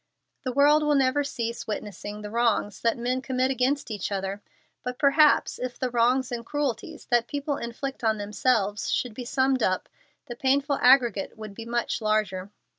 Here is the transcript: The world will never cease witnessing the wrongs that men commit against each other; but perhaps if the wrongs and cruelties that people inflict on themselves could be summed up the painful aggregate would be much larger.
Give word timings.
The 0.41 0.51
world 0.51 0.81
will 0.81 0.95
never 0.95 1.23
cease 1.23 1.67
witnessing 1.67 2.23
the 2.23 2.31
wrongs 2.31 2.81
that 2.81 2.97
men 2.97 3.21
commit 3.21 3.51
against 3.51 3.91
each 3.91 4.11
other; 4.11 4.41
but 4.81 4.97
perhaps 4.97 5.59
if 5.59 5.77
the 5.77 5.91
wrongs 5.91 6.31
and 6.31 6.43
cruelties 6.43 7.05
that 7.11 7.27
people 7.27 7.57
inflict 7.57 8.03
on 8.03 8.17
themselves 8.17 8.99
could 8.99 9.13
be 9.13 9.25
summed 9.25 9.61
up 9.61 9.87
the 10.25 10.35
painful 10.35 10.79
aggregate 10.81 11.37
would 11.37 11.53
be 11.53 11.65
much 11.67 12.01
larger. 12.01 12.49